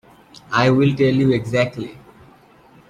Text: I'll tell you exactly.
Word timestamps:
I'll 0.51 0.73
tell 0.95 1.13
you 1.13 1.31
exactly. 1.31 1.95